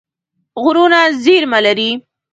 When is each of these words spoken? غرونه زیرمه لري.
غرونه 0.63 1.01
زیرمه 1.23 1.59
لري. 1.65 1.89